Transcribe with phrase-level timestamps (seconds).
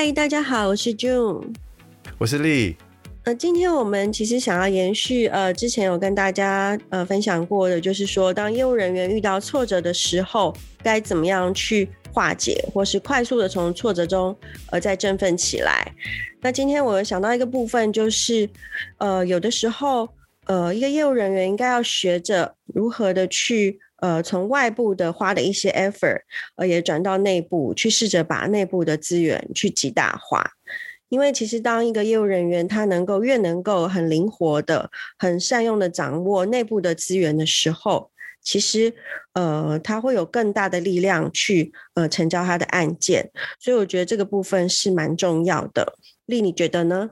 [0.00, 1.52] 嗨，大家好，我是 June，
[2.18, 2.76] 我是 Lee。
[3.24, 14.38] 呃，今天我们其实想要延续呃之前有跟大家呃分享过的，就是说当业务人员遇到挫折的时候，该怎么样去化解，或是快速的从挫折中
[14.70, 15.92] 呃再振奋起来。
[16.40, 18.48] 那今天我想到一个部分，就是
[18.98, 20.08] 呃有的时候
[20.46, 23.80] 呃一个业务人员应该要学着如何的去。
[24.00, 26.20] 呃，从外部的花的一些 effort，
[26.56, 30.52] 呃，也转到内部去试着把内部的资源去极大化。
[31.08, 38.10] 因为其实当一个业务人员他能够越能够很灵活的、很善用的掌握内部的资源的时候，
[38.42, 38.94] 其实
[39.32, 43.30] 呃，他会有更大的力量去呃成交他的案件。
[43.58, 45.94] 所以我觉得这个部分是蛮重要的。
[46.26, 47.10] 丽，你觉得呢？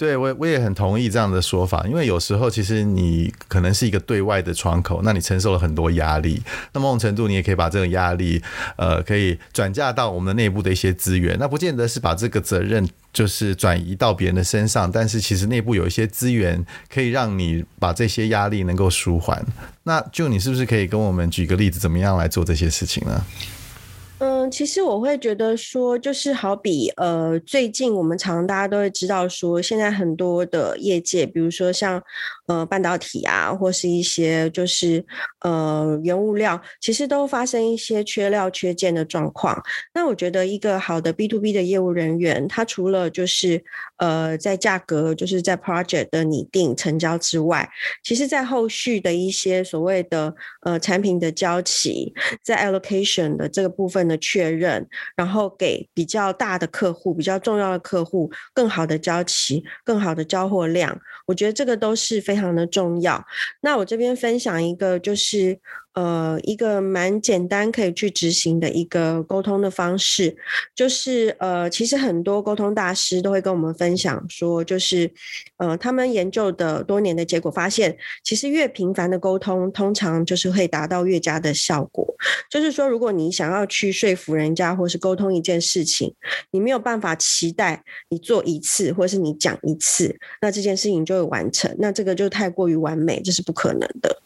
[0.00, 6.42] 对，我我也很同意这样的说法，因为有时候其实你可能是一个对外的窗口，那你承受了很多压力，
[6.72, 8.42] 那某种程度你也可以把这个压力，
[8.76, 19.44] 呃，可以转嫁到我们内部的一些资源，那不见得是把这个责任就是转移到别人的身上，但是其实内部有一些资源可以让你把这些压力能够舒缓。
[19.82, 23.22] 那就你是不是可以跟我们举个例子，怎么样来做这些事情呢？
[24.50, 32.02] 其实我会觉得说，就是好比呃，最近我们常大家都会知道说，现在很多的业界，比如说像
[32.48, 35.04] 呃半导体啊，或是一些就是
[35.42, 39.62] 呃原物料，其实都发生一些缺料、缺件的状况。
[39.94, 43.62] 那我觉得一个好的 B to B 的业务人员，他除了就是
[43.98, 47.66] 呃在价格，就是在 project 的拟定、成交之外，
[48.02, 54.00] 其实在后续的一些所谓的呃产品的交期，在 allocation 的这个部分。
[54.10, 63.22] 的确确认，然后给比较大的客户、比较重要的客户更好的交期、更好的交货量，我觉得这个都是非常的重要。
[63.60, 65.60] 那我这边分享一个，就是。
[65.94, 70.36] 呃，一个蛮简单可以去执行的一个沟通的方式，
[70.72, 75.10] 就是呃，其实很多沟通大师都会跟我们分享说，就是
[75.56, 82.06] 呃，他们研究的多年的结果发现，其实越频繁的沟通，通常就是会达到越佳的效果。
[82.48, 86.14] 就是说，如果你想要去说服人家，或是沟通一件事情，
[86.52, 94.16] 你没有办法期待你做一次，或是你讲一次，那这件事情就会完成，那这个就太过于完美，这是不可能的。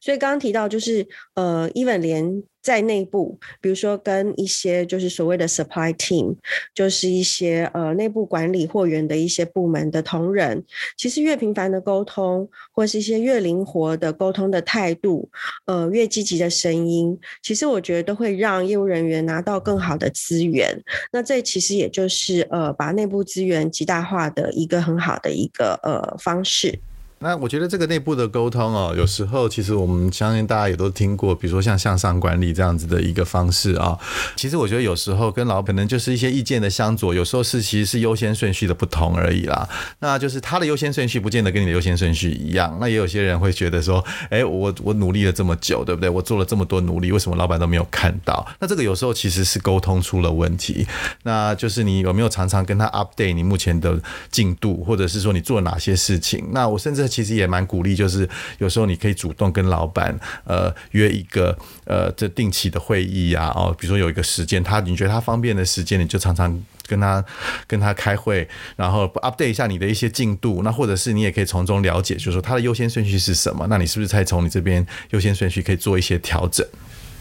[0.00, 0.85] 所以刚刚提到就是。
[0.86, 6.36] 是呃，even 连在内部，比如说跟一些就是所谓的 supply team，
[6.74, 10.64] 就是一些呃内部管理货源的一些部门的同仁，
[10.96, 15.28] 其实越频繁的沟通，或是一些越灵活的沟通的态度，
[15.66, 20.80] 呃，越积极的声音，其实我觉得都会让业务人员拿到更好的资源。
[21.12, 26.78] 那这其实也就是呃，把内部资源极大化的一个很好的一个呃方式。
[27.18, 33.98] 那我觉得这个内部的沟通哦，有时候其实我们相信大家也都听过，比如说像向上管理这样子的一个方式啊。
[34.36, 39.66] 其实我觉得有时候跟老板可能就是一些意见的相左，有时候是其实是优先顺序的不同而已啦。
[40.00, 42.76] 那就是他的优先顺序不见得跟你的优先顺序一样。
[42.78, 46.10] 那也有些人会觉得说，哎，我我努力了这么久，对不对？
[46.10, 48.46] 我做了这么多努力，为什么老板都没有看到？
[48.60, 50.86] 那这个有时候其实是沟通出了问题。
[51.22, 53.98] 那就是你有没有常常跟他 update 你目前的
[54.30, 56.50] 进度，或者是说你做了哪些事情？
[56.52, 57.05] 那我甚至。
[57.06, 58.28] 其实也蛮鼓励，就是
[58.58, 67.24] 有时候你可以主动跟老板呃约一个呃这定期的会议呀，哦，比如说有一个时间，他你觉得他方便的时间，你就常常跟他
[67.66, 76.66] 跟他开会，然后 update 一下你的一些进度，那或者是你也可以从中了解，就是说他的优先顺序是什么，那你是不是才从你这边优先顺序可以做一些调整？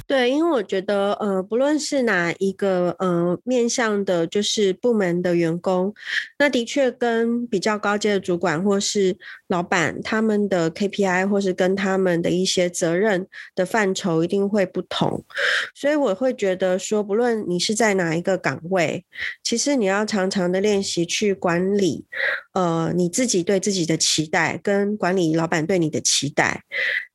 [0.08, 5.94] 对，因为我觉得，呃，不论是哪一个，呃，面向的，就是部门的员工，
[6.38, 9.18] 那的确跟比较高阶的主管或是
[9.48, 15.26] 老板，他们的 KPI 或是跟他们的一些责任的范畴一定会不同，
[15.74, 19.04] 所以我会觉得说，不论你是在哪一个岗位，
[19.44, 22.06] 其实你要常常的练习去管理，
[22.54, 26.62] 呃，你自己对自己的期待，跟管理老板对你的期待。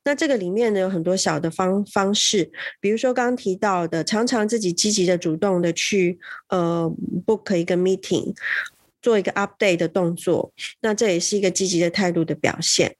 [0.03, 2.51] 那这个里面呢，有很多小的方方式，
[2.81, 6.19] 比如说刚刚提到的，常常自己积极的、主动的去
[6.49, 6.93] 呃
[7.25, 8.33] book 一个 meeting。
[9.03, 12.95] 做一个 update 的动作，那这也是一个积极的态度的表现。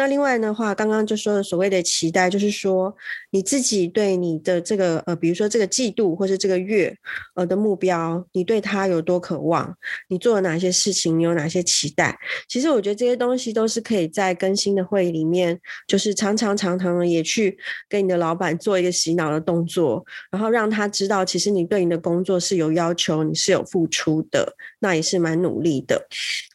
[0.00, 2.92] 那另外的话，刚刚就说的所谓的期待，就是说
[3.30, 6.96] 你自己对你的这个呃，比如说这个季度或者这个月
[7.34, 9.72] 呃的目标，你对它有多渴望？
[10.08, 11.18] 你做了哪些事情？
[11.18, 12.18] 你有哪些期待？
[12.48, 15.56] 其实我觉得这些东西都是可以在更新的会议里面，
[15.86, 17.56] 就是常常常常的也去
[17.88, 25.20] 跟你的老板做一个洗脑的动作，然后让他知道，其实你对你的工作是有要求，你是有付出的，那也是。
[25.20, 26.06] 蛮努力的，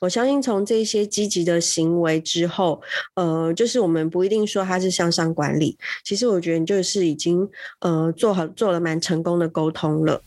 [0.01, 2.81] 我相信从这些积极的行为之后，
[3.13, 7.47] 呃，呃就是我们不一定说他是向上管理，其实我觉得你就是已经
[7.79, 10.21] 呃做好做了蛮成功的沟通了。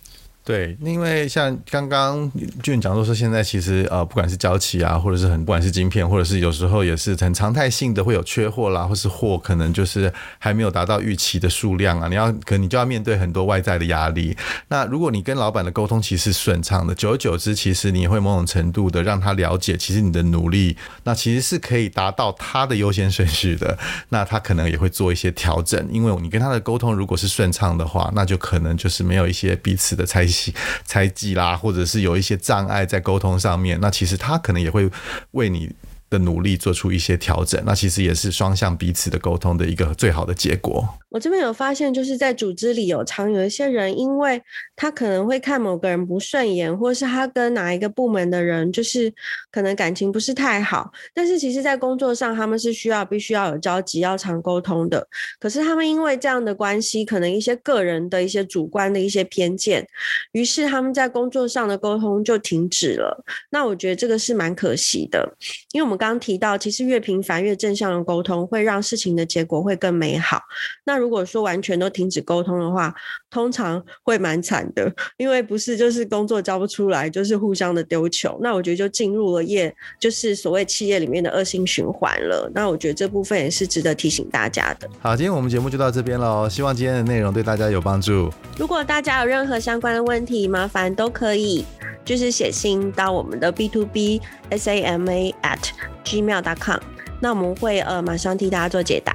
[0.48, 14.34] 对，因为像刚刚俊讲说说现在其实呃，不管是交期啊，或者是很不管是晶片，或者是有时候也是很常态性的会有缺货啦，或是货可能就是还没有达到预期的数量啊，你要可能你就要面对很多外在的压力。
[14.68, 20.74] 那如果你跟老板的沟通其实顺畅的，久而久之，其实你会某种程度的让他了解，其实你的努力，
[21.04, 23.76] 那其实是可以达到他的优先顺序的。
[24.08, 30.24] 那他可能也会做一些调整，因为你跟他的沟通如果是顺畅的话，那就可能就是没有一些彼此的猜
[30.84, 33.78] 猜忌啦，或者是有一些障碍在沟通上面。
[33.80, 34.90] 那其实他可能也会
[35.32, 35.70] 为你
[36.10, 40.88] 的努力做出一些调整，那其实也是双向彼此的沟通的一个最好的结果。
[41.10, 44.42] 我这边有发现，就是在组织里有常有一些人，因为
[44.76, 49.12] 他可能会看某个人不顺眼，或是他跟哪一个部门的人就是
[49.50, 55.06] 可能感情不是太好，但是其实在工作上他们是需要必须要有交集、要常沟通的。
[55.40, 59.86] 可是他们因为这样的关系，可能一些个人的一些主观的一些偏见，
[60.32, 63.24] 于是他们在工作上的沟通就停止了。
[63.50, 65.26] 那我觉得这个是蛮可惜的，
[65.72, 70.40] 因为我们刚刚提到，其实越频繁越正向的沟通，会让事情的结果会更美好。
[70.84, 72.94] 那如果说完全都停止沟通的话，
[73.28, 78.38] 通常会蛮惨的，因为不是就是工作交不出来，就是互相的丢球。
[78.40, 82.50] 那我觉得就进入了业，就是所谓企业里面的恶性循环了。
[82.54, 84.88] 那我觉得这部分也是值得提醒大家的。
[85.00, 88.32] 好，今天我们节目就到这边喽，希望今天的内容对大家有帮助。
[88.56, 91.64] 如果大家有任何相关的问题，麻烦都可以
[92.08, 94.18] 就是写信到我们的 B to B
[94.48, 95.58] S A M A at
[96.04, 96.78] gmail dot com，
[97.20, 99.14] 那我们会呃马上替大家做解答。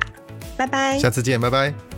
[0.55, 1.92] 拜拜，下次见，拜拜。